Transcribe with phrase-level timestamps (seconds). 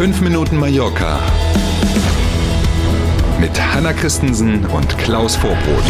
[0.00, 1.20] 5 Minuten Mallorca
[3.38, 5.84] mit Hanna Christensen und Klaus Vorbrot.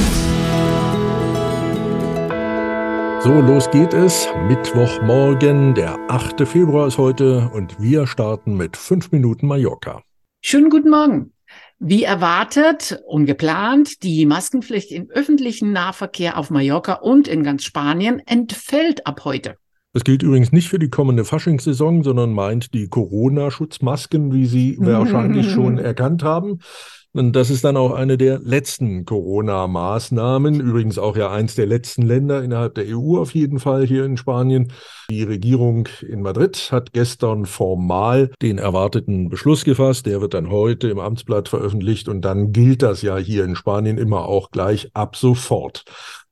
[3.23, 4.27] So, los geht es.
[4.49, 6.45] Mittwochmorgen, der 8.
[6.45, 10.03] Februar ist heute und wir starten mit 5 Minuten Mallorca.
[10.41, 11.33] Schönen guten Morgen.
[11.79, 18.19] Wie erwartet und geplant, die Maskenpflicht im öffentlichen Nahverkehr auf Mallorca und in ganz Spanien
[18.27, 19.55] entfällt ab heute.
[19.93, 25.51] Das gilt übrigens nicht für die kommende Faschingssaison, sondern meint die Corona-Schutzmasken, wie Sie wahrscheinlich
[25.51, 26.61] schon erkannt haben.
[27.13, 30.61] Und das ist dann auch eine der letzten Corona-Maßnahmen.
[30.61, 34.17] Übrigens auch ja eins der letzten Länder innerhalb der EU auf jeden Fall hier in
[34.17, 34.73] Spanien.
[35.11, 40.07] Die Regierung in Madrid hat gestern formal den erwarteten Beschluss gefasst.
[40.07, 43.99] Der wird dann heute im Amtsblatt veröffentlicht und dann gilt das ja hier in Spanien
[43.99, 45.83] immer auch gleich ab sofort.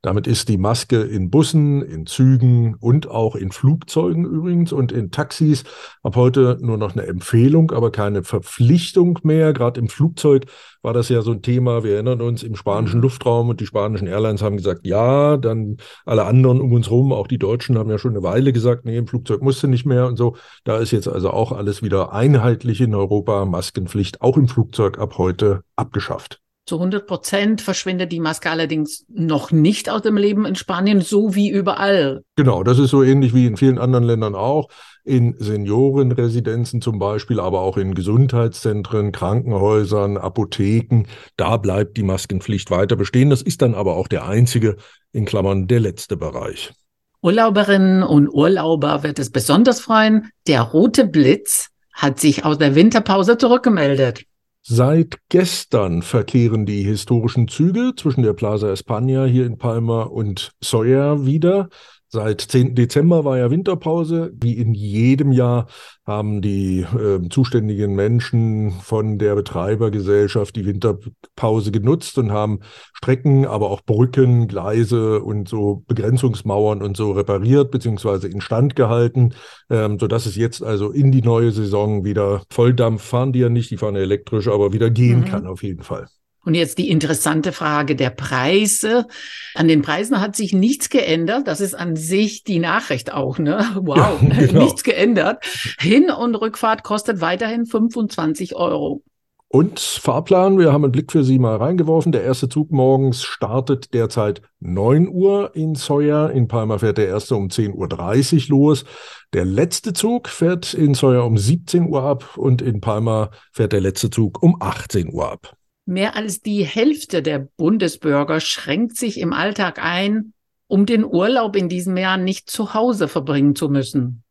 [0.01, 5.11] Damit ist die Maske in Bussen, in Zügen und auch in Flugzeugen übrigens und in
[5.11, 5.65] Taxis
[6.05, 9.53] ab heute nur noch eine Empfehlung, aber keine Verpflichtung mehr.
[9.53, 10.47] Gerade im Flugzeug
[10.83, 11.83] war das ja so ein Thema.
[11.83, 16.27] Wir erinnern uns im spanischen Luftraum und die spanischen Airlines haben gesagt, ja, dann alle
[16.27, 19.09] anderen um uns rum, auch die Deutschen haben ja schon eine Weile gesagt, nee, im
[19.09, 20.37] Flugzeug musste nicht mehr und so.
[20.63, 25.19] Da ist jetzt also auch alles wieder einheitlich in Europa, Maskenpflicht auch im Flugzeug ab
[25.19, 26.41] heute abgeschafft.
[26.69, 31.35] Zu 100 Prozent verschwindet die Maske allerdings noch nicht aus dem Leben in Spanien, so
[31.35, 32.25] wie überall.
[32.37, 34.69] Genau, das ist so ähnlich wie in vielen anderen Ländern auch.
[35.03, 41.05] In Seniorenresidenzen zum Beispiel, aber auch in Gesundheitszentren, Krankenhäusern, Apotheken.
[41.39, 43.31] Da bleibt die Maskenpflicht weiter bestehen.
[43.31, 44.77] Das ist dann aber auch der einzige,
[45.11, 46.75] in Klammern, der letzte Bereich.
[47.23, 50.29] Urlauberinnen und Urlauber wird es besonders freuen.
[50.47, 54.28] Der rote Blitz hat sich aus der Winterpause zurückgemeldet.
[54.71, 61.25] Seit gestern verkehren die historischen Züge zwischen der Plaza España hier in Palma und Soya
[61.25, 61.71] wieder.
[62.11, 62.75] Seit 10.
[62.75, 64.33] Dezember war ja Winterpause.
[64.35, 65.67] Wie in jedem Jahr
[66.07, 72.61] haben die äh, zuständigen Menschen von der Betreibergesellschaft die Winterpause genutzt und haben
[72.95, 78.29] Strecken, aber auch Brücken, Gleise und so Begrenzungsmauern und so repariert bzw.
[78.29, 79.35] instand gehalten,
[79.69, 83.71] ähm, sodass es jetzt also in die neue Saison wieder Volldampf fahren die ja nicht,
[83.71, 85.25] die fahren ja elektrisch, aber wieder gehen mhm.
[85.27, 86.07] kann auf jeden Fall.
[86.45, 89.07] Und jetzt die interessante Frage der Preise.
[89.55, 91.47] An den Preisen hat sich nichts geändert.
[91.47, 93.65] Das ist an sich die Nachricht auch, ne?
[93.81, 94.65] Wow, ja, genau.
[94.65, 95.45] nichts geändert.
[95.79, 99.03] Hin- und Rückfahrt kostet weiterhin 25 Euro.
[99.51, 102.13] Und Fahrplan, wir haben einen Blick für Sie mal reingeworfen.
[102.13, 106.31] Der erste Zug morgens startet derzeit 9 Uhr in Sawyer.
[106.33, 108.85] In Palma fährt der erste um 10.30 Uhr los.
[109.33, 113.81] Der letzte Zug fährt in Sawyer um 17 Uhr ab und in Palma fährt der
[113.81, 115.57] letzte Zug um 18 Uhr ab.
[115.89, 120.35] Mehr als die Hälfte der Bundesbürger schränkt sich im Alltag ein,
[120.67, 124.23] um den Urlaub in diesem Jahr nicht zu Hause verbringen zu müssen.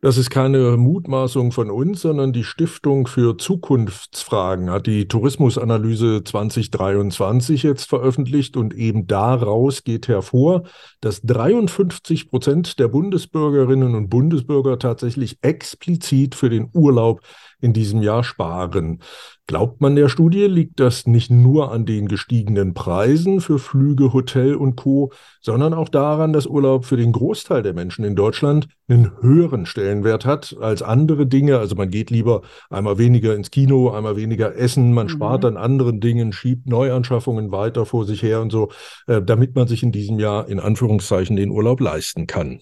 [0.00, 7.64] Das ist keine Mutmaßung von uns, sondern die Stiftung für Zukunftsfragen hat die Tourismusanalyse 2023
[7.64, 10.62] jetzt veröffentlicht und eben daraus geht hervor,
[11.02, 17.20] dass 53 Prozent der Bundesbürgerinnen und Bundesbürger tatsächlich explizit für den Urlaub
[17.60, 19.02] in diesem Jahr sparen.
[19.48, 24.54] Glaubt man der Studie, liegt das nicht nur an den gestiegenen Preisen für Flüge, Hotel
[24.54, 25.10] und Co.,
[25.40, 30.26] sondern auch daran, dass Urlaub für den Großteil der Menschen in Deutschland einen höheren Stellenwert
[30.26, 31.58] hat als andere Dinge.
[31.58, 35.12] Also man geht lieber einmal weniger ins Kino, einmal weniger essen, man mhm.
[35.12, 38.68] spart an anderen Dingen, schiebt Neuanschaffungen weiter vor sich her und so,
[39.06, 42.60] äh, damit man sich in diesem Jahr in Anführungszeichen den Urlaub leisten kann.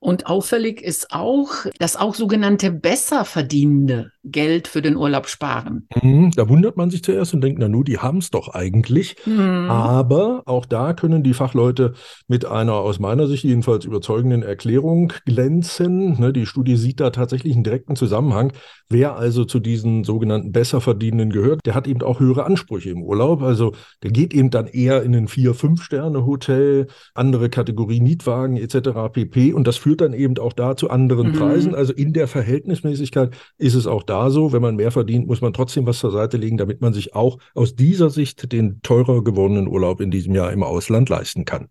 [0.00, 5.88] Und auffällig ist auch, dass auch sogenannte Besserverdienende Geld für den Urlaub sparen.
[6.02, 9.16] Mhm, da wundert man sich zuerst und denkt, na nu, die haben es doch eigentlich.
[9.26, 9.70] Mhm.
[9.70, 11.94] Aber auch da können die Fachleute
[12.28, 16.18] mit einer aus meiner Sicht jedenfalls überzeugenden Erklärung glänzen.
[16.20, 18.52] Ne, die Studie sieht da tatsächlich einen direkten Zusammenhang.
[18.88, 23.42] Wer also zu diesen sogenannten Besserverdienenden gehört, der hat eben auch höhere Ansprüche im Urlaub.
[23.42, 23.72] Also
[24.02, 29.12] der geht eben dann eher in ein vier, fünf Sterne Hotel, andere Kategorie Mietwagen etc.
[29.12, 29.52] pp.
[29.52, 31.32] Und das führt dann eben auch da zu anderen mhm.
[31.32, 31.74] Preisen.
[31.74, 35.52] Also in der Verhältnismäßigkeit ist es auch da so, wenn man mehr verdient, muss man
[35.52, 39.68] trotzdem was zur Seite legen, damit man sich auch aus dieser Sicht den teurer gewordenen
[39.68, 41.68] Urlaub in diesem Jahr im Ausland leisten kann.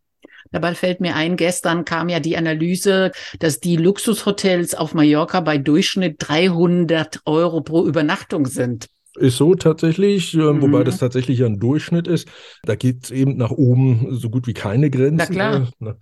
[0.52, 5.58] Dabei fällt mir ein, gestern kam ja die Analyse, dass die Luxushotels auf Mallorca bei
[5.58, 8.88] Durchschnitt 300 Euro pro Übernachtung sind.
[9.16, 10.62] Ist so tatsächlich, mhm.
[10.62, 12.28] wobei das tatsächlich ein Durchschnitt ist.
[12.64, 15.18] Da geht es eben nach oben so gut wie keine Grenzen.
[15.18, 15.68] Na klar.
[15.80, 15.98] Ne?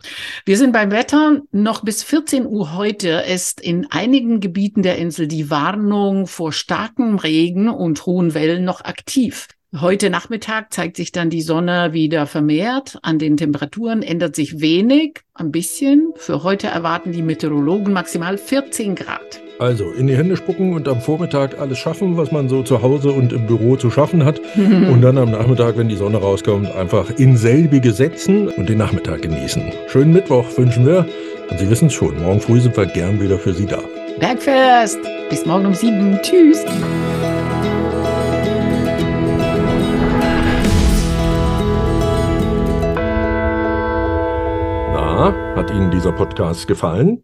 [0.45, 1.41] Wir sind beim Wetter.
[1.51, 7.15] Noch bis 14 Uhr heute ist in einigen Gebieten der Insel die Warnung vor starkem
[7.15, 9.47] Regen und hohen Wellen noch aktiv.
[9.75, 12.97] Heute Nachmittag zeigt sich dann die Sonne wieder vermehrt.
[13.03, 16.13] An den Temperaturen ändert sich wenig, ein bisschen.
[16.15, 19.46] Für heute erwarten die Meteorologen maximal 14 Grad.
[19.59, 23.09] Also in die Hände spucken und am Vormittag alles schaffen, was man so zu Hause
[23.09, 24.39] und im Büro zu schaffen hat.
[24.55, 29.23] und dann am Nachmittag, wenn die Sonne rauskommt, einfach in selbige setzen und den Nachmittag
[29.23, 29.63] genießen.
[29.87, 31.07] Schönen Mittwoch wünschen wir.
[31.49, 33.79] Und Sie wissen es schon, morgen früh sind wir gern wieder für Sie da.
[34.19, 34.99] Bergfest!
[35.29, 36.19] Bis morgen um sieben.
[36.21, 36.63] Tschüss!
[44.93, 47.23] Na, hat Ihnen dieser Podcast gefallen?